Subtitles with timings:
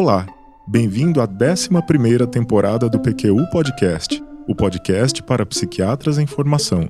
[0.00, 0.28] Olá,
[0.64, 6.88] bem-vindo à 11ª temporada do PQU Podcast, o podcast para psiquiatras em formação.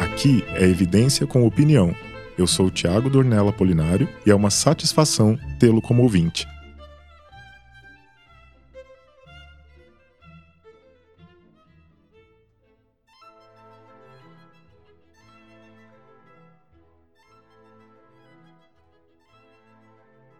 [0.00, 1.94] Aqui é evidência com opinião.
[2.38, 6.48] Eu sou Tiago Dornella Polinário e é uma satisfação tê-lo como ouvinte.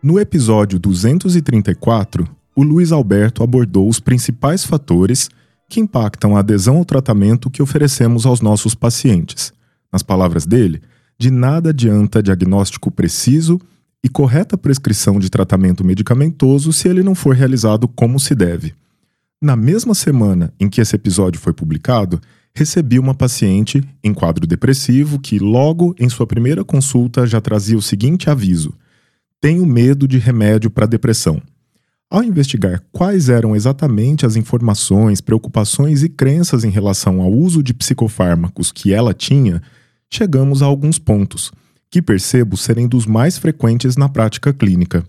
[0.06, 5.28] No episódio 234, o Luiz Alberto abordou os principais fatores
[5.68, 9.52] que impactam a adesão ao tratamento que oferecemos aos nossos pacientes.
[9.92, 10.80] Nas palavras dele,
[11.18, 13.60] de nada adianta diagnóstico preciso
[14.00, 18.74] e correta prescrição de tratamento medicamentoso se ele não for realizado como se deve.
[19.42, 22.20] Na mesma semana em que esse episódio foi publicado,
[22.54, 27.82] recebi uma paciente em quadro depressivo que, logo em sua primeira consulta, já trazia o
[27.82, 28.72] seguinte aviso
[29.40, 31.40] tenho medo de remédio para depressão.
[32.08, 37.74] Ao investigar quais eram exatamente as informações, preocupações e crenças em relação ao uso de
[37.74, 39.60] psicofármacos que ela tinha,
[40.08, 41.52] chegamos a alguns pontos,
[41.90, 45.04] que percebo serem dos mais frequentes na prática clínica.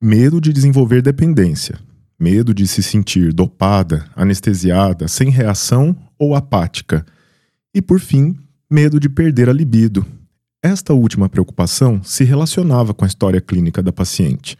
[0.00, 1.78] Medo de desenvolver dependência,
[2.18, 7.06] medo de se sentir dopada, anestesiada, sem reação ou apática.
[7.72, 8.36] E, por fim,
[8.68, 10.04] medo de perder a libido,
[10.62, 14.56] esta última preocupação se relacionava com a história clínica da paciente.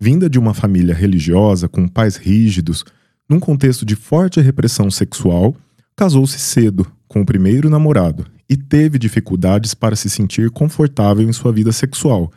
[0.00, 2.84] Vinda de uma família religiosa com pais rígidos,
[3.28, 5.54] num contexto de forte repressão sexual,
[5.96, 11.52] casou-se cedo com o primeiro namorado e teve dificuldades para se sentir confortável em sua
[11.52, 12.32] vida sexual,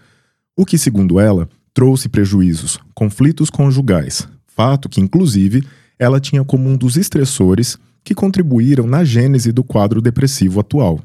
[0.56, 5.64] o que, segundo ela, trouxe prejuízos, conflitos conjugais, fato que, inclusive,
[5.98, 11.02] ela tinha como um dos estressores que contribuíram na gênese do quadro depressivo atual.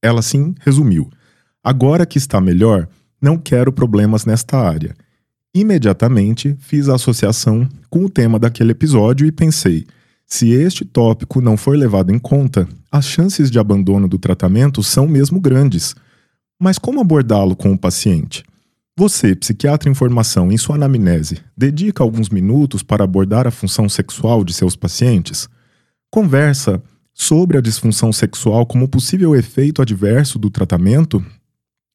[0.00, 1.10] Ela, sim, resumiu.
[1.66, 2.88] Agora que está melhor,
[3.20, 4.94] não quero problemas nesta área.
[5.52, 9.84] Imediatamente fiz a associação com o tema daquele episódio e pensei:
[10.24, 15.08] se este tópico não for levado em conta, as chances de abandono do tratamento são
[15.08, 15.96] mesmo grandes.
[16.56, 18.44] Mas como abordá-lo com o paciente?
[18.96, 24.44] Você, psiquiatra em formação em sua anamnese, dedica alguns minutos para abordar a função sexual
[24.44, 25.48] de seus pacientes?
[26.12, 26.80] Conversa
[27.12, 31.20] sobre a disfunção sexual como possível efeito adverso do tratamento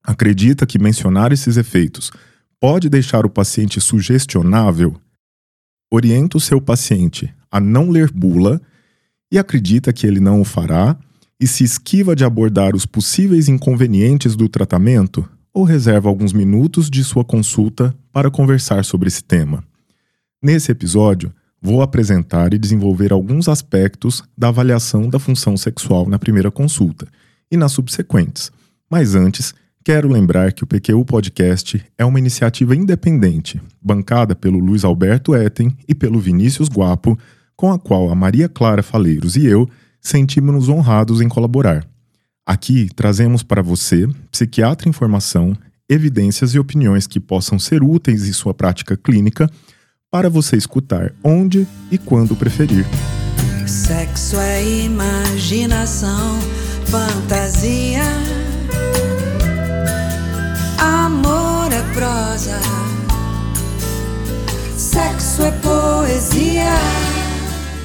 [0.03, 2.11] acredita que mencionar esses efeitos
[2.59, 4.95] pode deixar o paciente sugestionável,
[5.91, 8.61] orienta o seu paciente a não ler bula
[9.31, 10.97] e acredita que ele não o fará
[11.39, 17.03] e se esquiva de abordar os possíveis inconvenientes do tratamento ou reserva alguns minutos de
[17.03, 19.63] sua consulta para conversar sobre esse tema.
[20.41, 26.49] Nesse episódio, vou apresentar e desenvolver alguns aspectos da avaliação da função sexual na primeira
[26.49, 27.07] consulta
[27.51, 28.51] e nas subsequentes.
[28.89, 29.53] Mas antes,
[29.83, 35.75] Quero lembrar que o PQU Podcast é uma iniciativa independente, bancada pelo Luiz Alberto Etten
[35.87, 37.17] e pelo Vinícius Guapo,
[37.55, 39.67] com a qual a Maria Clara Faleiros e eu
[39.99, 41.83] sentimos-nos honrados em colaborar.
[42.45, 45.57] Aqui trazemos para você, psiquiatra em formação,
[45.89, 49.49] evidências e opiniões que possam ser úteis em sua prática clínica
[50.11, 52.85] para você escutar onde e quando preferir.
[53.65, 56.39] Sexo é imaginação,
[56.85, 58.40] fantasia
[61.93, 62.59] prosa,
[64.77, 66.71] sexo é poesia.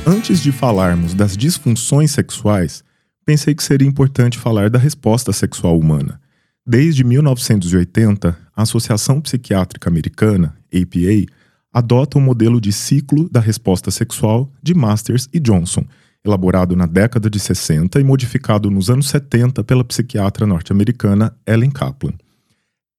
[0.06, 2.84] Antes de falarmos das disfunções sexuais,
[3.24, 6.20] pensei que seria importante falar da resposta sexual humana.
[6.64, 11.32] Desde 1980, a Associação Psiquiátrica Americana, APA,
[11.72, 15.84] adota o um modelo de ciclo da resposta sexual de Masters e Johnson,
[16.24, 22.14] elaborado na década de 60 e modificado nos anos 70 pela psiquiatra norte-americana Ellen Kaplan.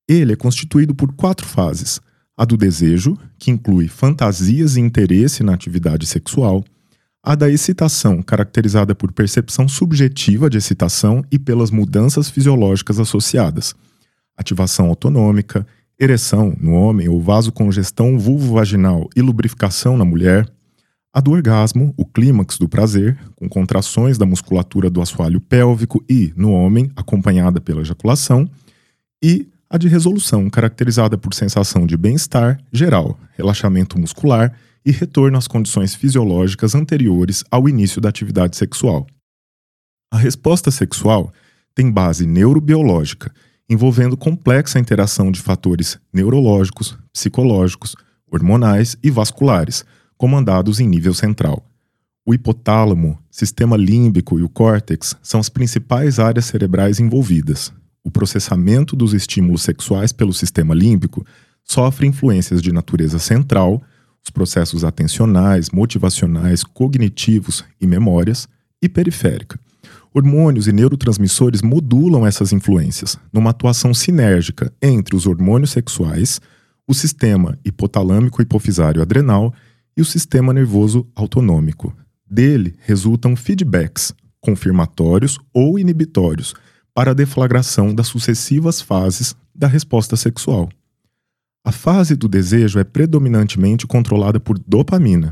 [0.08, 2.00] Ele é constituído por quatro fases:
[2.36, 6.64] a do desejo, que inclui fantasias e interesse na atividade sexual,
[7.22, 13.76] a da excitação, caracterizada por percepção subjetiva de excitação e pelas mudanças fisiológicas associadas,
[14.38, 15.68] ativação autonômica,
[16.00, 20.48] ereção no homem ou vasocongestão vulvo-vaginal e lubrificação na mulher,
[21.12, 26.32] a do orgasmo, o clímax do prazer, com contrações da musculatura do assoalho pélvico e,
[26.36, 28.48] no homem, acompanhada pela ejaculação,
[29.22, 34.54] e a de resolução, caracterizada por sensação de bem-estar geral, relaxamento muscular
[34.86, 39.06] e retorno às condições fisiológicas anteriores ao início da atividade sexual.
[40.12, 41.34] A resposta sexual
[41.76, 43.32] tem base neurobiológica,
[43.70, 47.96] envolvendo complexa interação de fatores neurológicos, psicológicos,
[48.32, 49.84] hormonais e vasculares,
[50.18, 51.70] comandados em nível central.
[52.26, 57.74] O hipotálamo, sistema límbico e o córtex são as principais áreas cerebrais envolvidas,
[58.08, 61.26] o processamento dos estímulos sexuais pelo sistema límbico
[61.62, 63.84] sofre influências de natureza central,
[64.24, 68.48] os processos atencionais, motivacionais, cognitivos e memórias,
[68.82, 69.60] e periférica.
[70.14, 76.40] Hormônios e neurotransmissores modulam essas influências numa atuação sinérgica entre os hormônios sexuais,
[76.88, 79.54] o sistema hipotalâmico hipofisário adrenal
[79.98, 81.94] e o sistema nervoso autonômico.
[82.26, 86.54] Dele resultam feedbacks, confirmatórios ou inibitórios,
[86.98, 90.68] para a deflagração das sucessivas fases da resposta sexual.
[91.64, 95.32] A fase do desejo é predominantemente controlada por dopamina.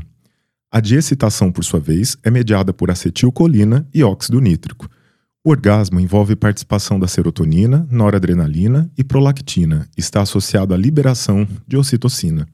[0.70, 4.88] A de excitação, por sua vez, é mediada por acetilcolina e óxido nítrico.
[5.44, 11.76] O orgasmo envolve participação da serotonina, noradrenalina e prolactina e está associado à liberação de
[11.76, 12.46] ocitocina.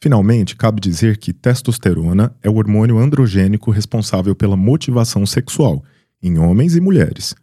[0.00, 5.84] Finalmente, cabe dizer que testosterona é o hormônio androgênico responsável pela motivação sexual,
[6.22, 7.34] em homens e mulheres.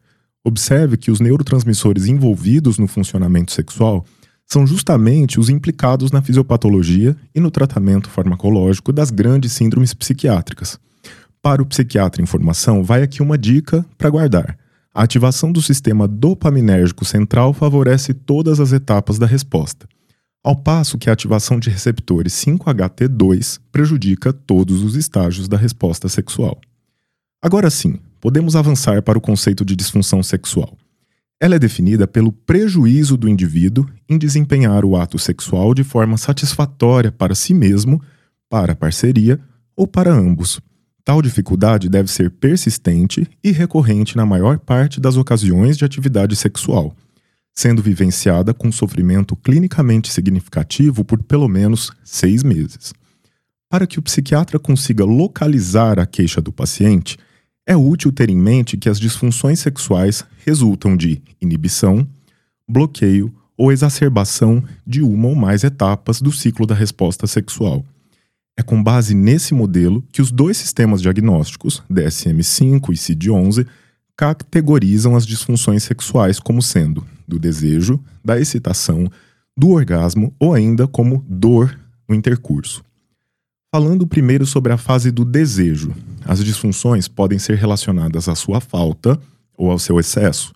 [0.45, 4.05] Observe que os neurotransmissores envolvidos no funcionamento sexual
[4.45, 10.77] são justamente os implicados na fisiopatologia e no tratamento farmacológico das grandes síndromes psiquiátricas.
[11.41, 14.57] Para o psiquiatra em formação, vai aqui uma dica para guardar.
[14.93, 19.87] A ativação do sistema dopaminérgico central favorece todas as etapas da resposta,
[20.43, 26.59] ao passo que a ativação de receptores 5-HT2 prejudica todos os estágios da resposta sexual.
[27.41, 30.77] Agora sim, podemos avançar para o conceito de disfunção sexual.
[31.41, 37.11] Ela é definida pelo prejuízo do indivíduo em desempenhar o ato sexual de forma satisfatória
[37.11, 38.01] para si mesmo,
[38.49, 39.37] para a parceria
[39.75, 40.61] ou para ambos.
[41.03, 46.95] Tal dificuldade deve ser persistente e recorrente na maior parte das ocasiões de atividade sexual,
[47.53, 52.93] sendo vivenciada com sofrimento clinicamente significativo por pelo menos seis meses.
[53.69, 57.17] Para que o psiquiatra consiga localizar a queixa do paciente,
[57.65, 62.07] é útil ter em mente que as disfunções sexuais resultam de inibição,
[62.67, 67.85] bloqueio ou exacerbação de uma ou mais etapas do ciclo da resposta sexual.
[68.57, 73.67] É com base nesse modelo que os dois sistemas diagnósticos, DSM-5 e CID-11,
[74.15, 79.09] categorizam as disfunções sexuais como sendo do desejo, da excitação,
[79.57, 82.83] do orgasmo ou ainda como dor no intercurso.
[83.73, 89.19] Falando primeiro sobre a fase do desejo, as disfunções podem ser relacionadas à sua falta
[89.57, 90.53] ou ao seu excesso.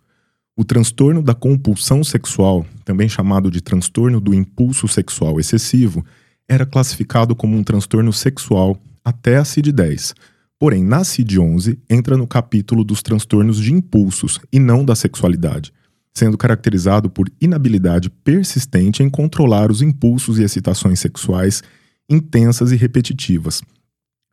[0.56, 6.06] O transtorno da compulsão sexual, também chamado de transtorno do impulso sexual excessivo,
[6.48, 10.14] era classificado como um transtorno sexual até a CID-10.
[10.60, 15.74] Porém, na CID-11 entra no capítulo dos transtornos de impulsos e não da sexualidade,
[16.14, 21.64] sendo caracterizado por inabilidade persistente em controlar os impulsos e excitações sexuais
[22.10, 23.62] intensas e repetitivas,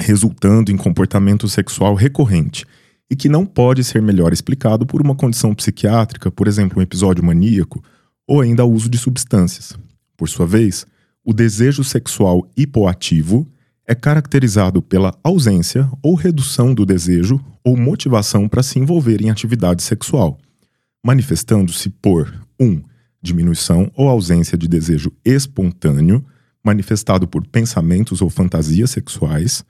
[0.00, 2.64] resultando em comportamento sexual recorrente
[3.10, 7.24] e que não pode ser melhor explicado por uma condição psiquiátrica, por exemplo, um episódio
[7.24, 7.82] maníaco,
[8.26, 9.76] ou ainda o uso de substâncias.
[10.16, 10.86] Por sua vez,
[11.24, 13.46] o desejo sexual hipoativo
[13.86, 19.82] é caracterizado pela ausência ou redução do desejo ou motivação para se envolver em atividade
[19.82, 20.38] sexual,
[21.04, 22.64] manifestando-se por 1.
[22.64, 22.82] Um,
[23.22, 26.24] diminuição ou ausência de desejo espontâneo,
[26.64, 29.62] manifestado por pensamentos ou fantasias sexuais.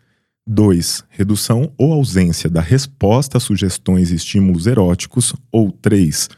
[0.46, 1.04] 2.
[1.08, 5.34] Redução ou ausência da resposta a sugestões e estímulos eróticos.
[5.50, 6.28] Ou 3.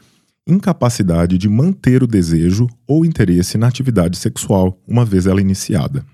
[0.47, 6.05] Incapacidade de manter o desejo ou interesse na atividade sexual, uma vez ela iniciada.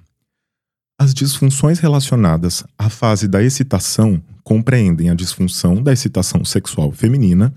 [0.99, 7.53] As disfunções relacionadas à fase da excitação compreendem a disfunção da excitação sexual feminina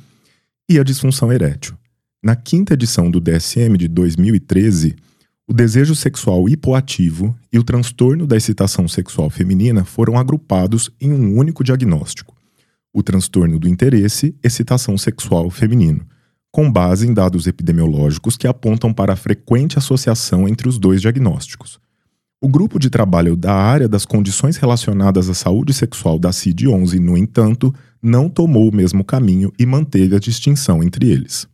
[0.68, 1.76] e a disfunção erétil.
[2.22, 4.96] Na quinta edição do DSM de 2013,
[5.48, 11.36] o desejo sexual hipoativo e o transtorno da excitação sexual feminina foram agrupados em um
[11.36, 12.34] único diagnóstico:
[12.92, 16.04] o transtorno do interesse, excitação sexual feminino,
[16.50, 21.78] com base em dados epidemiológicos que apontam para a frequente associação entre os dois diagnósticos.
[22.40, 27.16] O grupo de trabalho da área das condições relacionadas à saúde sexual da CID-11, no
[27.16, 27.72] entanto,
[28.02, 31.48] não tomou o mesmo caminho e manteve a distinção entre eles.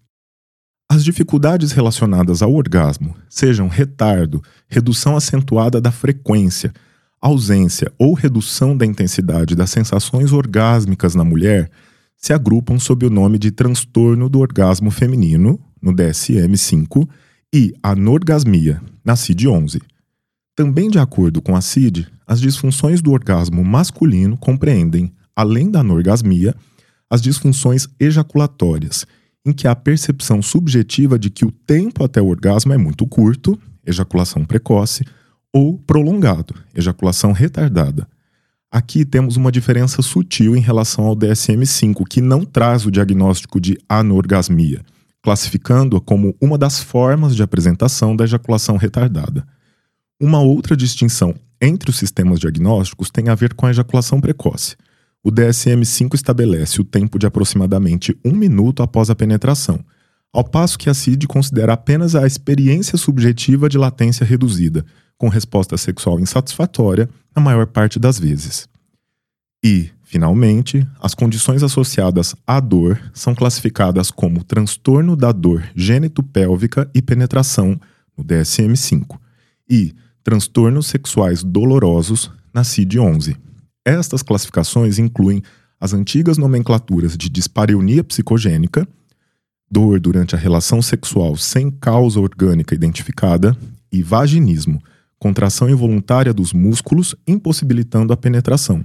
[0.94, 6.70] As dificuldades relacionadas ao orgasmo, sejam retardo, redução acentuada da frequência,
[7.18, 11.70] ausência ou redução da intensidade das sensações orgásmicas na mulher,
[12.14, 17.08] se agrupam sob o nome de transtorno do orgasmo feminino, no DSM-5,
[17.54, 19.80] e anorgasmia, na CID-11.
[20.54, 26.54] Também de acordo com a CID, as disfunções do orgasmo masculino compreendem, além da anorgasmia,
[27.08, 29.06] as disfunções ejaculatórias,
[29.44, 33.06] em que há a percepção subjetiva de que o tempo até o orgasmo é muito
[33.06, 35.04] curto, ejaculação precoce,
[35.52, 38.06] ou prolongado, ejaculação retardada.
[38.70, 43.76] Aqui temos uma diferença sutil em relação ao DSM-5, que não traz o diagnóstico de
[43.86, 44.80] anorgasmia,
[45.22, 49.46] classificando-a como uma das formas de apresentação da ejaculação retardada.
[50.18, 54.74] Uma outra distinção entre os sistemas diagnósticos tem a ver com a ejaculação precoce.
[55.24, 59.84] O DSM-5 estabelece o tempo de aproximadamente um minuto após a penetração,
[60.32, 64.84] ao passo que a CID considera apenas a experiência subjetiva de latência reduzida,
[65.16, 68.68] com resposta sexual insatisfatória na maior parte das vezes.
[69.64, 77.00] E, finalmente, as condições associadas à dor são classificadas como transtorno da dor gênito-pélvica e
[77.00, 77.80] penetração
[78.18, 79.16] no DSM-5
[79.70, 83.36] e transtornos sexuais dolorosos na CID-11.
[83.84, 85.42] Estas classificações incluem
[85.80, 88.86] as antigas nomenclaturas de dispareunia psicogênica,
[89.70, 93.56] dor durante a relação sexual sem causa orgânica identificada,
[93.92, 94.82] e vaginismo,
[95.18, 98.84] contração involuntária dos músculos impossibilitando a penetração,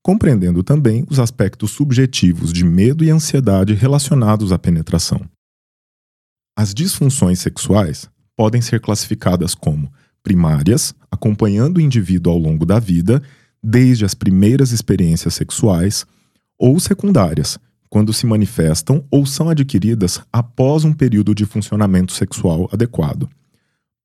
[0.00, 5.20] compreendendo também os aspectos subjetivos de medo e ansiedade relacionados à penetração.
[6.56, 13.22] As disfunções sexuais podem ser classificadas como primárias, acompanhando o indivíduo ao longo da vida,
[13.64, 16.04] desde as primeiras experiências sexuais,
[16.58, 23.28] ou secundárias, quando se manifestam ou são adquiridas após um período de funcionamento sexual adequado.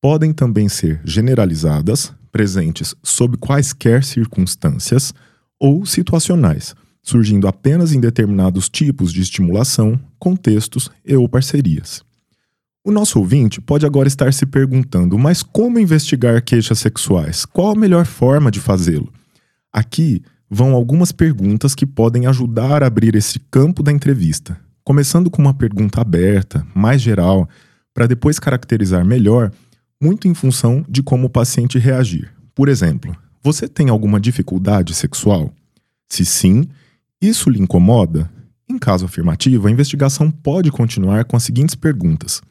[0.02, 5.14] Podem também ser generalizadas, presentes sob quaisquer circunstâncias,
[5.60, 12.02] ou situacionais, surgindo apenas em determinados tipos de estimulação, contextos e ou parcerias.
[12.86, 17.44] O nosso ouvinte pode agora estar se perguntando: mas como investigar queixas sexuais?
[17.44, 19.12] Qual a melhor forma de fazê-lo?
[19.72, 25.42] Aqui vão algumas perguntas que podem ajudar a abrir esse campo da entrevista, começando com
[25.42, 27.48] uma pergunta aberta, mais geral,
[27.94, 29.52] para depois caracterizar melhor,
[30.02, 32.32] muito em função de como o paciente reagir.
[32.56, 35.54] Por exemplo, você tem alguma dificuldade sexual?
[36.08, 36.64] Se sim,
[37.22, 38.30] isso lhe incomoda?
[38.68, 42.42] Em caso afirmativo, a investigação pode continuar com as seguintes perguntas: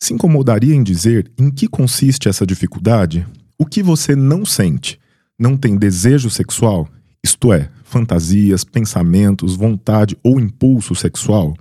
[0.00, 3.26] Se incomodaria em dizer em que consiste essa dificuldade?
[3.58, 4.98] O que você não sente?
[5.42, 6.88] Não tem desejo sexual?
[7.22, 11.54] isto é, fantasias, pensamentos, vontade ou impulso sexual,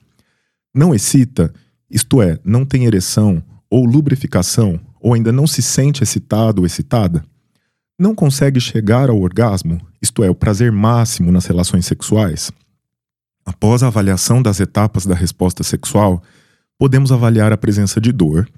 [0.74, 1.54] não excita,
[1.90, 7.24] isto é, não tem ereção ou lubrificação, ou ainda não se sente excitado ou excitada,
[8.00, 12.52] não consegue chegar ao orgasmo, isto é, o prazer máximo nas relações sexuais.
[13.46, 16.24] Após a avaliação das etapas da resposta sexual,
[16.78, 18.50] podemos avaliar a presença de dor,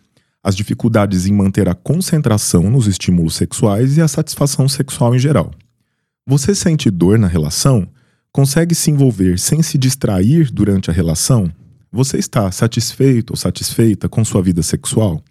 [0.43, 5.51] as dificuldades em manter a concentração nos estímulos sexuais e a satisfação sexual em geral.
[6.27, 7.87] Você sente dor na relação?
[8.31, 11.51] Consegue se envolver sem se distrair durante a relação?
[11.91, 15.23] Você está satisfeito ou satisfeita com sua vida sexual?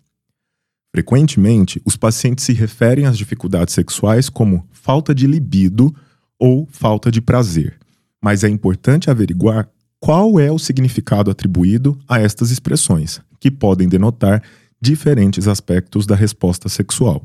[0.94, 5.94] Frequentemente, os pacientes se referem às dificuldades sexuais como falta de libido
[6.38, 7.78] ou falta de prazer,
[8.20, 14.42] mas é importante averiguar qual é o significado atribuído a estas expressões, que podem denotar
[14.82, 17.22] diferentes aspectos da resposta sexual.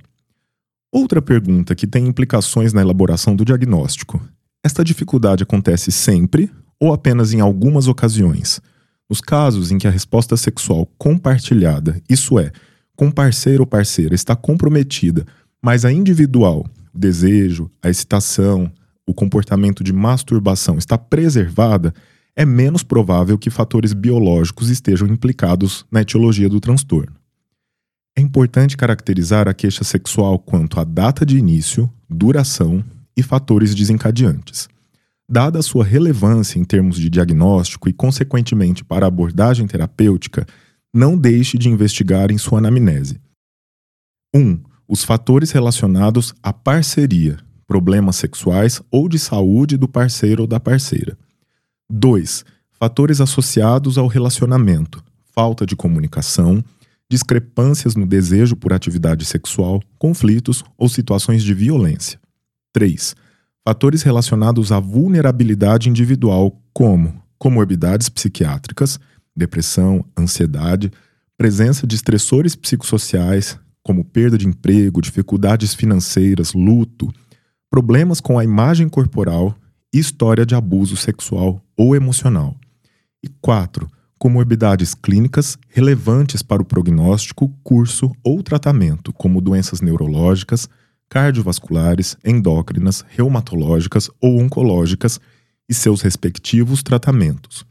[0.91, 4.21] Outra pergunta que tem implicações na elaboração do diagnóstico:
[4.63, 8.61] esta dificuldade acontece sempre ou apenas em algumas ocasiões?
[9.09, 12.51] Nos casos em que a resposta sexual compartilhada, isso é,
[12.95, 15.25] com parceiro ou parceira, está comprometida,
[15.61, 18.71] mas a individual, o desejo, a excitação,
[19.07, 21.93] o comportamento de masturbação está preservada,
[22.35, 27.15] é menos provável que fatores biológicos estejam implicados na etiologia do transtorno.
[28.17, 32.83] É importante caracterizar a queixa sexual quanto à data de início, duração
[33.15, 34.67] e fatores desencadeantes.
[35.29, 40.47] Dada a sua relevância em termos de diagnóstico e, consequentemente, para a abordagem terapêutica,
[40.91, 43.21] não deixe de investigar em sua anamnese.
[44.33, 44.39] 1.
[44.39, 50.59] Um, os fatores relacionados à parceria, problemas sexuais ou de saúde do parceiro ou da
[50.59, 51.15] parceira.
[51.87, 52.43] 2.
[52.79, 55.03] Fatores associados ao relacionamento,
[55.35, 56.63] falta de comunicação,
[57.09, 62.19] discrepâncias no desejo por atividade sexual, conflitos ou situações de violência.
[62.73, 63.15] 3.
[63.65, 68.99] Fatores relacionados à vulnerabilidade individual, como comorbidades psiquiátricas,
[69.35, 70.91] depressão, ansiedade,
[71.37, 77.11] presença de estressores psicossociais, como perda de emprego, dificuldades financeiras, luto,
[77.69, 79.55] problemas com a imagem corporal
[79.93, 82.55] história de abuso sexual ou emocional.
[83.23, 90.67] E 4 comorbidades clínicas relevantes para o prognóstico, curso ou tratamento, como doenças neurológicas,
[91.09, 95.19] cardiovasculares, endócrinas, reumatológicas ou oncológicas
[95.69, 97.65] e seus respectivos tratamentos.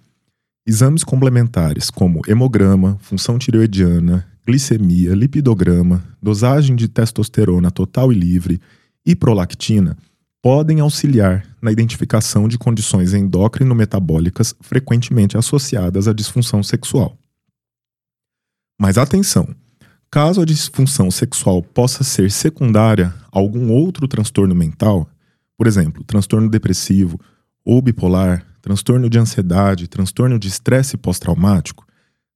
[0.66, 8.60] Exames complementares como hemograma, função tireoidiana, glicemia, lipidograma, dosagem de testosterona total e livre
[9.04, 9.96] e prolactina
[10.46, 17.18] podem auxiliar na identificação de condições endócrino-metabólicas frequentemente associadas à disfunção sexual.
[18.80, 19.52] Mas atenção!
[20.08, 25.10] Caso a disfunção sexual possa ser secundária a algum outro transtorno mental,
[25.58, 27.18] por exemplo, transtorno depressivo
[27.64, 31.84] ou bipolar, transtorno de ansiedade, transtorno de estresse pós-traumático,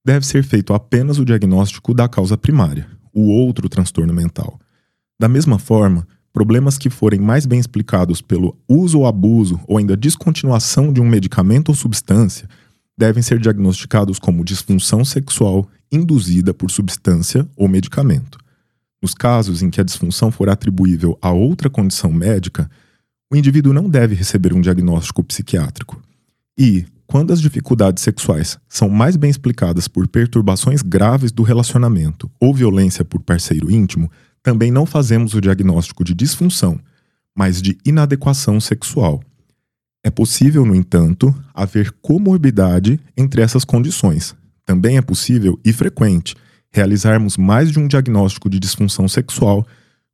[0.05, 4.59] deve ser feito apenas o diagnóstico da causa primária, o outro transtorno mental.
[5.17, 9.97] Da mesma forma, problemas que forem mais bem explicados pelo uso ou abuso ou ainda
[9.97, 12.49] descontinuação de um medicamento ou substância
[12.97, 18.39] devem ser diagnosticados como disfunção sexual induzida por substância ou medicamento.
[19.03, 22.71] Nos casos em que a disfunção for atribuível a outra condição médica,
[23.33, 26.01] o indivíduo não deve receber um diagnóstico psiquiátrico.
[26.59, 32.55] E, quando as dificuldades sexuais são mais bem explicadas por perturbações graves do relacionamento ou
[32.55, 34.11] violência por parceiro íntimo,
[34.43, 36.81] também não fazemos o diagnóstico de disfunção,
[37.37, 39.23] mas de inadequação sexual.
[40.03, 44.35] É possível, no entanto, haver comorbidade entre essas condições.
[44.65, 46.35] Também é possível e frequente
[46.73, 49.67] realizarmos mais de um diagnóstico de disfunção sexual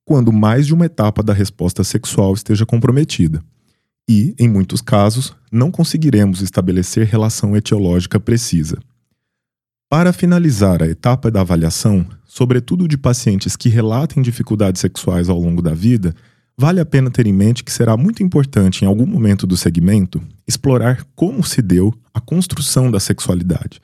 [0.05, 3.43] quando mais de uma etapa da resposta sexual esteja comprometida.
[4.09, 8.79] E, em muitos casos, não conseguiremos estabelecer relação etiológica precisa.
[9.89, 15.63] Para finalizar a etapa da avaliação, sobretudo de pacientes que relatem dificuldades sexuais ao longo
[15.63, 16.13] da vida,
[16.59, 20.21] vale a pena ter em mente que será muito importante em algum momento do segmento
[20.47, 23.81] explorar como se deu a construção da sexualidade.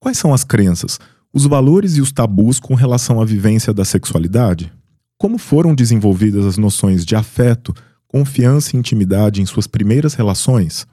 [0.00, 0.98] Quais são as crenças,
[1.30, 4.72] os valores e os tabus com relação à vivência da sexualidade?
[5.18, 7.74] Como foram desenvolvidas as noções de afeto,
[8.08, 10.86] confiança e intimidade em suas primeiras relações?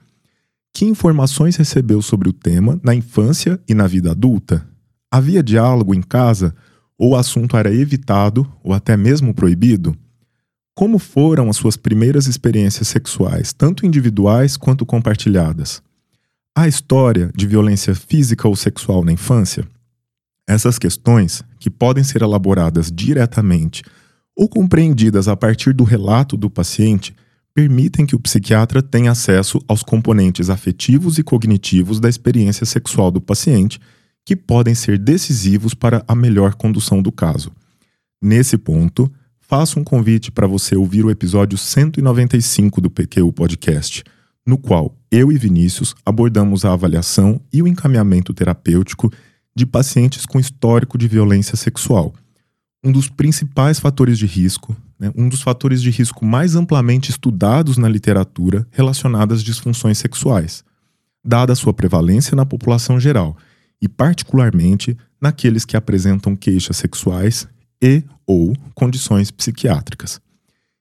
[0.74, 4.66] Que informações recebeu sobre o tema na infância e na vida adulta?
[5.10, 6.54] Havia diálogo em casa
[6.98, 9.94] ou o assunto era evitado ou até mesmo proibido?
[10.74, 15.82] Como foram as suas primeiras experiências sexuais, tanto individuais quanto compartilhadas?
[16.56, 19.68] Há história de violência física ou sexual na infância?
[20.48, 23.82] Essas questões, que podem ser elaboradas diretamente
[24.34, 27.14] ou compreendidas a partir do relato do paciente,
[27.54, 33.20] permitem que o psiquiatra tenha acesso aos componentes afetivos e cognitivos da experiência sexual do
[33.20, 33.80] paciente,
[34.24, 37.52] que podem ser decisivos para a melhor condução do caso.
[38.22, 44.04] Nesse ponto, faço um convite para você ouvir o episódio 195 do PQ Podcast,
[44.46, 49.12] no qual eu e Vinícius abordamos a avaliação e o encaminhamento terapêutico
[49.54, 52.14] de pacientes com histórico de violência sexual
[52.84, 54.76] um dos principais fatores de risco,
[55.16, 60.64] um dos fatores de risco mais amplamente estudados na literatura relacionadas às disfunções sexuais,
[61.24, 63.36] dada a sua prevalência na população geral
[63.80, 67.48] e, particularmente, naqueles que apresentam queixas sexuais
[67.82, 70.20] e ou condições psiquiátricas.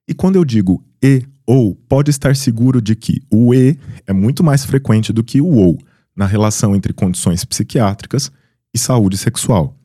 [0.08, 4.44] E quando eu digo e ou, pode estar seguro de que o e é muito
[4.44, 5.78] mais frequente do que o ou
[6.16, 8.32] na relação entre condições psiquiátricas
[8.74, 9.76] e saúde sexual.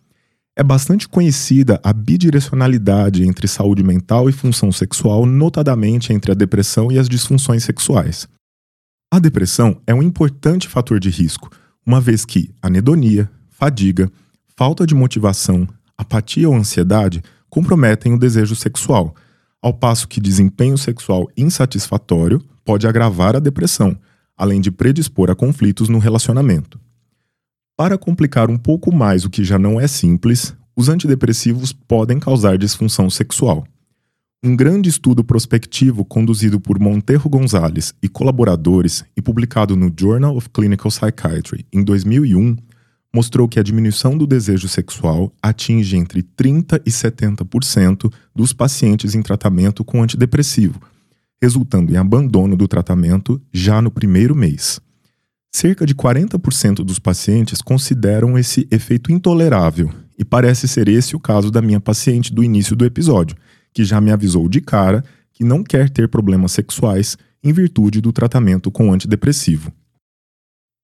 [0.58, 6.90] É bastante conhecida a bidirecionalidade entre saúde mental e função sexual, notadamente entre a depressão
[6.90, 8.26] e as disfunções sexuais.
[9.12, 11.50] A depressão é um importante fator de risco,
[11.84, 14.10] uma vez que anedonia, fadiga,
[14.56, 19.14] falta de motivação, apatia ou ansiedade comprometem o desejo sexual,
[19.60, 23.94] ao passo que desempenho sexual insatisfatório pode agravar a depressão,
[24.34, 26.80] além de predispor a conflitos no relacionamento.
[27.76, 32.56] Para complicar um pouco mais o que já não é simples, os antidepressivos podem causar
[32.56, 33.66] disfunção sexual.
[34.42, 40.48] Um grande estudo prospectivo conduzido por Monteiro Gonzalez e colaboradores e publicado no Journal of
[40.48, 42.56] Clinical Psychiatry em 2001
[43.14, 49.20] mostrou que a diminuição do desejo sexual atinge entre 30 e 70% dos pacientes em
[49.20, 50.80] tratamento com antidepressivo,
[51.42, 54.80] resultando em abandono do tratamento já no primeiro mês.
[55.54, 61.50] Cerca de 40% dos pacientes consideram esse efeito intolerável, e parece ser esse o caso
[61.50, 63.36] da minha paciente do início do episódio,
[63.72, 68.12] que já me avisou de cara que não quer ter problemas sexuais em virtude do
[68.12, 69.72] tratamento com antidepressivo.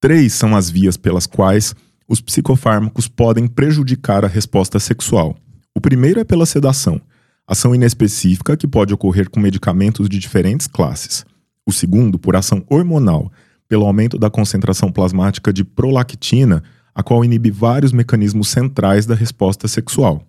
[0.00, 1.74] Três são as vias pelas quais
[2.08, 5.36] os psicofármacos podem prejudicar a resposta sexual.
[5.74, 7.00] O primeiro é pela sedação,
[7.46, 11.24] ação inespecífica que pode ocorrer com medicamentos de diferentes classes.
[11.66, 13.32] O segundo, por ação hormonal,
[13.72, 16.62] pelo aumento da concentração plasmática de prolactina,
[16.94, 20.26] a qual inibe vários mecanismos centrais da resposta sexual.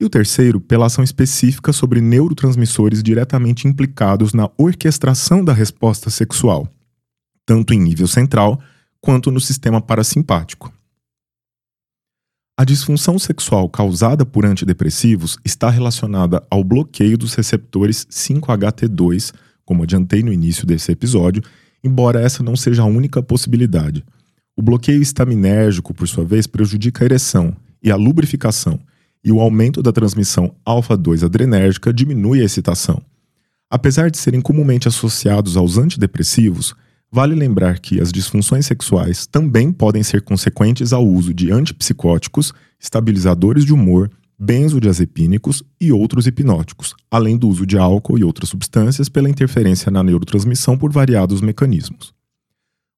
[0.00, 6.68] E o terceiro, pela ação específica sobre neurotransmissores diretamente implicados na orquestração da resposta sexual,
[7.44, 8.60] tanto em nível central
[9.00, 10.72] quanto no sistema parasimpático.
[12.56, 20.22] A disfunção sexual causada por antidepressivos está relacionada ao bloqueio dos receptores 5-HT2, como adiantei
[20.22, 21.42] no início desse episódio,
[21.82, 24.04] embora essa não seja a única possibilidade.
[24.56, 28.80] O bloqueio estaminérgico, por sua vez, prejudica a ereção e a lubrificação,
[29.24, 33.00] e o aumento da transmissão alfa-2 adrenérgica diminui a excitação.
[33.70, 36.74] Apesar de serem comumente associados aos antidepressivos,
[37.10, 43.64] vale lembrar que as disfunções sexuais também podem ser consequentes ao uso de antipsicóticos, estabilizadores
[43.64, 49.28] de humor, benzodiazepínicos e outros hipnóticos, além do uso de álcool e outras substâncias pela
[49.28, 52.14] interferência na neurotransmissão por variados mecanismos.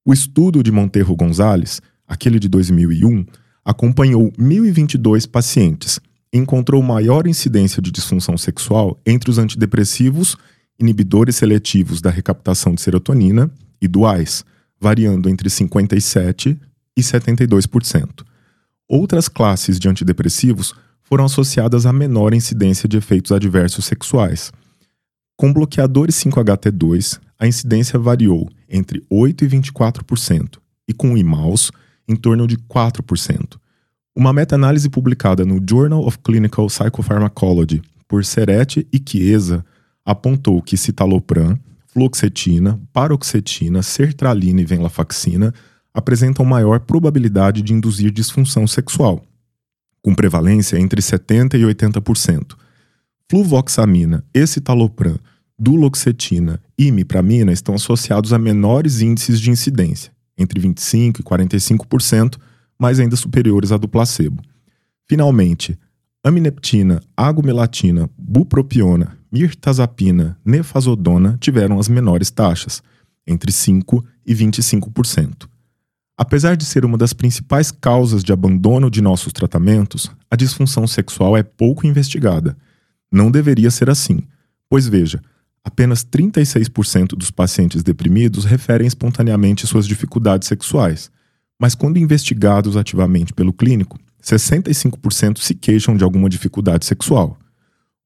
[0.05, 3.25] O estudo de Monterro Gonzalez, aquele de 2001,
[3.65, 5.99] acompanhou 1.022 pacientes
[6.33, 10.37] e encontrou maior incidência de disfunção sexual entre os antidepressivos,
[10.79, 13.51] inibidores seletivos da recaptação de serotonina
[13.81, 14.45] e duais,
[14.79, 16.59] variando entre 57%
[16.97, 18.25] e 72%.
[18.89, 20.75] Outras classes de antidepressivos
[21.11, 24.53] foram associadas a menor incidência de efeitos adversos sexuais.
[25.37, 31.73] Com bloqueadores 5-HT2, a incidência variou entre 8% e 24%, e com IMAUS,
[32.07, 33.57] em torno de 4%.
[34.15, 39.65] Uma meta-análise publicada no Journal of Clinical Psychopharmacology por Serete e Chiesa
[40.05, 45.53] apontou que citalopram, fluoxetina, paroxetina, sertralina e venlafaxina
[45.93, 49.25] apresentam maior probabilidade de induzir disfunção sexual,
[50.03, 52.57] com prevalência entre 70% e 80%.
[53.29, 55.19] Fluvoxamina, escitalopram,
[55.59, 62.39] duloxetina e imipramina estão associados a menores índices de incidência, entre 25% e 45%,
[62.79, 64.43] mas ainda superiores à do placebo.
[65.07, 65.79] Finalmente,
[66.25, 72.83] amineptina, agomelatina, bupropiona, mirtazapina, nefazodona tiveram as menores taxas,
[73.27, 75.50] entre 5% e 25%.
[76.21, 81.35] Apesar de ser uma das principais causas de abandono de nossos tratamentos, a disfunção sexual
[81.35, 82.55] é pouco investigada.
[83.11, 84.25] Não deveria ser assim,
[84.69, 85.23] pois veja,
[85.65, 91.11] apenas 36% dos pacientes deprimidos referem espontaneamente suas dificuldades sexuais,
[91.59, 97.39] mas quando investigados ativamente pelo clínico, 65% se queixam de alguma dificuldade sexual.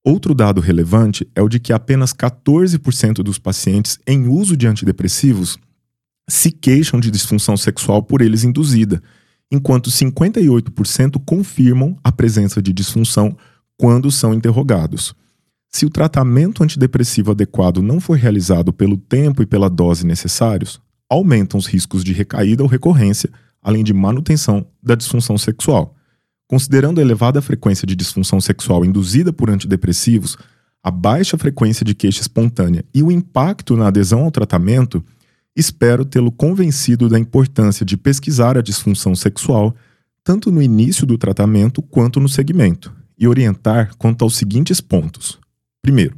[0.04, 5.58] Outro dado relevante é o de que apenas 14% dos pacientes em uso de antidepressivos
[6.28, 9.02] se queixam de disfunção sexual por eles induzida,
[9.50, 13.36] enquanto 58% confirmam a presença de disfunção
[13.76, 15.14] quando são interrogados.
[15.70, 21.58] Se o tratamento antidepressivo adequado não for realizado pelo tempo e pela dose necessários, aumentam
[21.58, 25.94] os riscos de recaída ou recorrência, além de manutenção da disfunção sexual.
[26.46, 30.36] Considerando a elevada frequência de disfunção sexual induzida por antidepressivos,
[30.82, 35.04] a baixa frequência de queixa espontânea e o impacto na adesão ao tratamento,
[35.56, 39.74] espero tê-lo convencido da importância de pesquisar a disfunção sexual
[40.24, 45.38] tanto no início do tratamento quanto no segmento, e orientar quanto aos seguintes pontos.
[45.82, 46.16] Primeiro,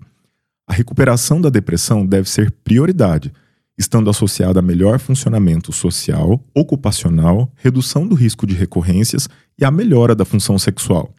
[0.66, 3.32] a recuperação da depressão deve ser prioridade,
[3.76, 10.14] estando associada a melhor funcionamento social, ocupacional, redução do risco de recorrências e a melhora
[10.14, 11.12] da função sexual.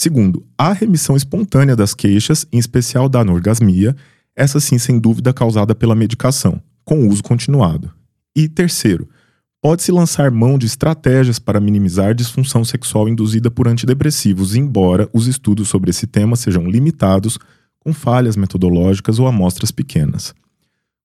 [0.00, 3.94] Segundo, a remissão espontânea das queixas, em especial da anorgasmia,
[4.34, 7.92] essa sim sem dúvida causada pela medicação, com uso continuado.
[8.36, 9.08] E terceiro,
[9.60, 15.68] pode-se lançar mão de estratégias para minimizar disfunção sexual induzida por antidepressivos, embora os estudos
[15.68, 17.38] sobre esse tema sejam limitados,
[17.78, 20.34] com falhas metodológicas ou amostras pequenas.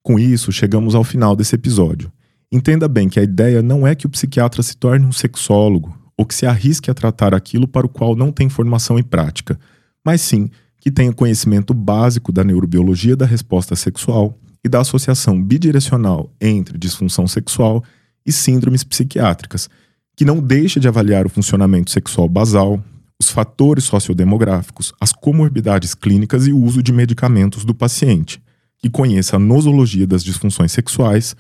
[0.02, 2.12] Com isso, chegamos ao final desse episódio.
[2.52, 6.26] Entenda bem que a ideia não é que o psiquiatra se torne um sexólogo ou
[6.26, 9.60] que se arrisque a tratar aquilo para o qual não tem formação e prática,
[10.04, 16.32] mas sim que tenha conhecimento básico da neurobiologia da resposta sexual e da associação bidirecional
[16.40, 17.84] entre disfunção sexual
[18.26, 19.70] e síndromes psiquiátricas,
[20.16, 22.84] que não deixe de avaliar o funcionamento sexual basal,
[23.20, 28.42] os fatores sociodemográficos, as comorbidades clínicas e o uso de medicamentos do paciente,
[28.78, 31.36] que conheça a nosologia das disfunções sexuais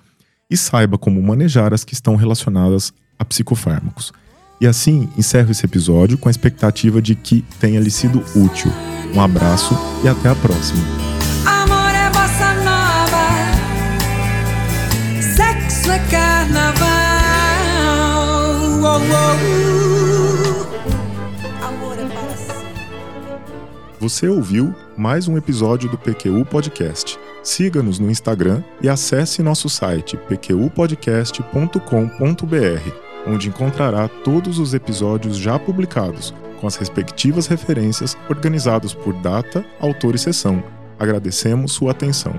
[0.49, 4.11] e saiba como manejar as que estão relacionadas a psicofármacos.
[4.59, 8.71] E assim encerro esse episódio com a expectativa de que tenha lhe sido útil.
[9.13, 11.08] Um abraço e até a próxima.
[23.99, 27.19] Você ouviu mais um episódio do PQU Podcast.
[27.43, 32.91] Siga-nos no Instagram e acesse nosso site pqpodcast.com.br,
[33.27, 40.15] onde encontrará todos os episódios já publicados, com as respectivas referências organizados por data, autor
[40.15, 40.63] e sessão.
[40.97, 42.33] Agradecemos sua atenção.